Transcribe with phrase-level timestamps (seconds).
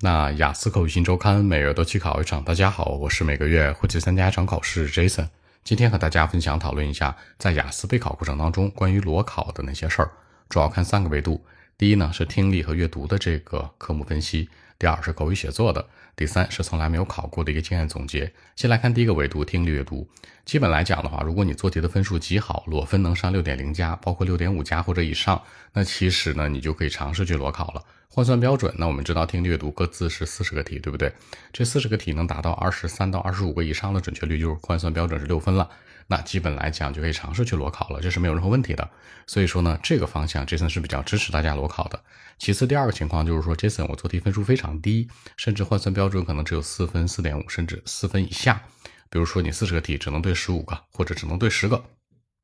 [0.00, 2.44] 那雅思口语新周刊每月都去考一场。
[2.44, 5.26] 大家好，我是每个月会去参加一场考试 Jason。
[5.64, 10.12] 今天和大家分享讨论一下，在雅思备考过程当中关于裸考的那些事儿，
[10.48, 11.44] 主要看三个维度。
[11.76, 14.48] 第一呢是听力和阅读的这个科目分析，
[14.78, 15.84] 第二是口语写作的，
[16.14, 18.32] 第三是从来没有考过的一个经验总结。
[18.54, 20.08] 先来看第一个维度，听力阅读。
[20.44, 25.42] 基本来讲的话，如果你做题的分数极好，裸分能上六点零加，包括六点五加或者以上，
[25.72, 27.82] 那其实呢你就可以尝试去裸考了。
[28.08, 31.12] 换算标准，那我们知道听力阅读各自是四十个题，对不对？
[31.52, 35.68] 这四十个题能达到二十三到二十五个以上的准确率，就是换算标准是六分了。
[36.10, 38.88] 那基本来讲就可以尝试去裸考了，这是没有任何问题的。
[39.26, 42.00] 所以说呢，这个方向 Jason 是比较支持大家裸考的。
[42.38, 48.60] 其次，第二个情况就是说，Jason 我做题分数非常低，甚至换算标准可能只有四分、四点五，甚至四分以下。
[49.08, 51.84] 比如说你四十个题只能对十五个，或者只能对十个。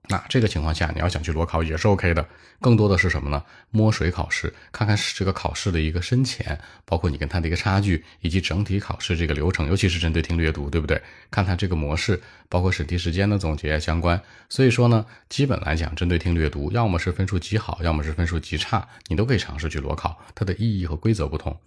[0.06, 2.29] 那这个情况下，你要想去裸考也是 OK 的。
[2.60, 3.42] 更多的是什么呢？
[3.70, 11.02] 摸水考试，看看这个考试的一个深浅，包括你跟他的一个差距，以及整体考试这个流程，尤其是针对听力阅读，对不对？
[11.30, 14.23] 看他这个模式，包括审题时间的总结相关。
[14.51, 20.18] 所以说呢，基本来讲，针对听力阅读，要么是分数极好，要么是分数极差，你都可以尝试去裸考。
[20.34, 21.59] 它的意义和规则不同。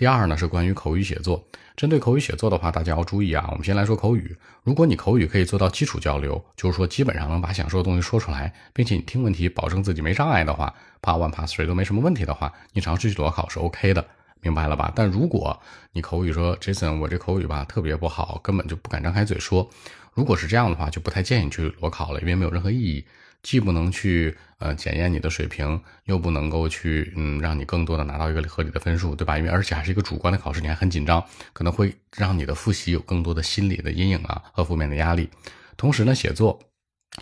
[0.00, 1.44] 第二呢是关于口语写作，
[1.76, 3.46] 针对口语写作的话，大家要注意啊。
[3.50, 14.06] 我们先来说口语，如果你口语可以做到基础交流，就是说基本上能把想说的东西说出来，并且你听问题保证自己没障碍的话，Part One、Part Three 都没什么问题的话，你尝试去裸考是 OK 的，
[14.42, 14.92] 明白了吧？
[14.94, 15.60] 但如果
[15.92, 19.68] 你口语说 Jason，我这口语吧特别不好，根本就不敢张开嘴说，
[20.14, 23.04] 如果是这样的话，就不太建议去裸考了，因为没有任何意义。
[23.42, 29.38] 既不能去呃检验你的水平，又不能够去嗯让你更多的拿到一个合理的分数，对吧？
[29.38, 35.30] 因为而且还是一个主观的考试，你还很紧张，可能会让你的复习有更多的心理的阴影啊和负面的压力。
[35.78, 36.60] 同时呢，写作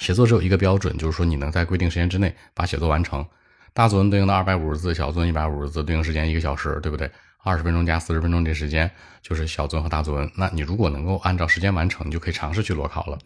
[0.01, 3.25] 写作只有一个标准，就是说你能在规定时间之内把写作完成。
[3.79, 7.09] 大作文对应的二百五十字，小作文一百五十字，对应时间一个小时，对不对？
[7.45, 8.91] 二十分钟加四十分钟这时间
[9.23, 10.29] 就是小作文和大作文。
[10.35, 13.17] 那你如果能够按照时间完成，你就可以尝试去裸考了。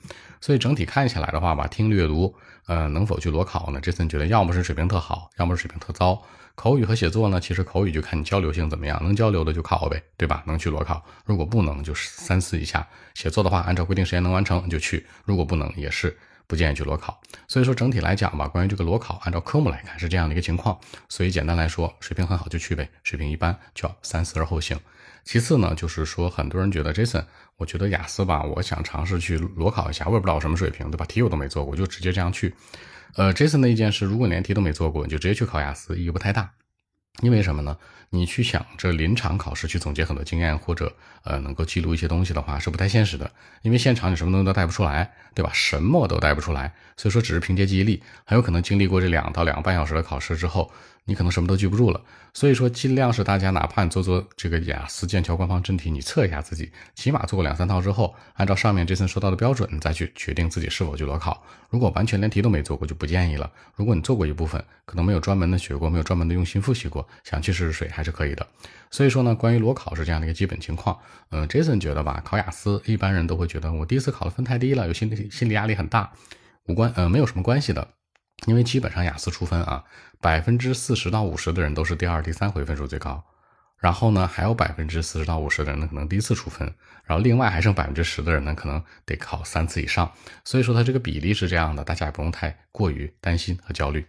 [0.42, 2.34] 所以整体看起来的话吧，听力阅读，
[2.66, 3.80] 呃，能否去裸考呢？
[3.80, 6.22] 这次你觉得要么是水平特好，要么是水平特糟。
[6.54, 10.42] 口语和写作呢，其实口语就看你交流性怎么样，能交流的就考呗，对吧？
[10.46, 11.02] 能去裸考。
[11.24, 12.86] 如果不能，就是三思一下。
[13.14, 16.14] 写作的话，按照规定时间能完成就去；如果不能，也是。
[16.46, 20.78] 不建议去裸考，所以说整体来讲吧，关于这个裸考，按照科目来看是这样的一个情况。
[21.08, 24.78] 所以简单来说，水平很好就去呗，水平一般就要三思而后行。
[25.24, 27.24] 其次呢，就是说很多人觉得 Jason，
[27.56, 31.06] 我觉得雅思吧，我想尝试去裸考一下，我也不知道我什么水平，对吧？
[31.06, 32.54] 题我都没做过，就直接这样去。
[33.14, 36.50] 呃，Jason 的意见是，如果连题都没做过，你就直接去考雅思，意义不太大。
[37.20, 37.76] 因为什么呢？
[38.14, 43.30] 你去想着临场考试去总结很多经验，或者呃能够记录一些东西的话，是不太现实的。
[43.62, 45.50] 因为现场你什么东西都带不出来，对吧？
[45.54, 50.70] 什么都带不出来，所以说只是凭借记忆力，很有可能经历过这两到两个半小时的考试之后。
[51.04, 52.00] 你可能什么都记不住了，
[52.32, 61.42] 所以说尽量是大家哪怕你做做这个雅思剑桥官方真题，你测一下自己，起码做过两三套之后，按照上面这次说到的标准，你再去决定自己是否去裸考。
[61.70, 63.50] 如果完全连题都没做过，就不建议了。
[63.74, 68.46] 如果你做过一部分，可能没有专门的学过，没有专门的用心复习过，想去试试水还是可以的。
[68.90, 70.96] 所以说呢，关于裸考是这样的一个基本情况。
[71.30, 76.12] 嗯，Jason 觉得吧，考雅思一般人都会觉得我第一次考的分太低了，有心理心理压力很大，
[76.66, 77.88] 无关，呃，没有什么关系的。
[78.46, 79.84] 因为基本上雅思出分啊，
[80.20, 83.24] 百分之四十到五十的人都是第二、第三回分数最高，
[83.78, 86.66] 然后呢，还有百分之四十到五十的人呢可能第一次出分，
[87.04, 90.12] 然后另外还剩百分之十的人呢可能得考三次以上，
[90.44, 94.04] 所以说它这个比例是这样的，大家也不用太过于担心和焦虑。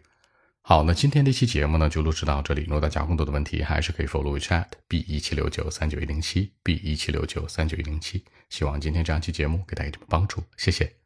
[0.62, 11.03] 好，那今天这期节目呢就录制到这里，如果大家更多的问题还是可以 follow chat b 一七六九三九一零七 b 一七六九三九一零七，希望今天这样期节目给大家一点帮助，谢谢。